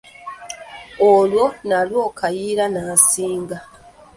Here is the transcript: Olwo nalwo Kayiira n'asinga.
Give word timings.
Olwo 1.11 1.45
nalwo 1.69 2.01
Kayiira 2.17 2.65
n'asinga. 2.69 3.57